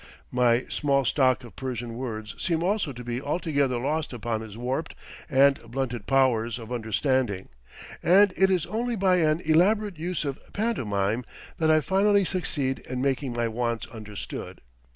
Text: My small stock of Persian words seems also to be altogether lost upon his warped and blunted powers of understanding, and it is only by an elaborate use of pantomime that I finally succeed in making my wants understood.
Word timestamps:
My 0.31 0.61
small 0.61 1.05
stock 1.05 1.43
of 1.43 1.55
Persian 1.55 1.95
words 1.95 2.33
seems 2.41 2.63
also 2.63 2.91
to 2.91 3.03
be 3.03 3.21
altogether 3.21 3.77
lost 3.77 4.13
upon 4.13 4.41
his 4.41 4.57
warped 4.57 4.95
and 5.29 5.61
blunted 5.69 6.07
powers 6.07 6.57
of 6.57 6.71
understanding, 6.71 7.49
and 8.01 8.33
it 8.35 8.49
is 8.49 8.65
only 8.65 8.95
by 8.95 9.17
an 9.17 9.41
elaborate 9.41 9.99
use 9.99 10.25
of 10.25 10.39
pantomime 10.53 11.23
that 11.59 11.69
I 11.69 11.81
finally 11.81 12.25
succeed 12.25 12.79
in 12.79 12.99
making 13.03 13.33
my 13.33 13.47
wants 13.47 13.85
understood. 13.89 14.61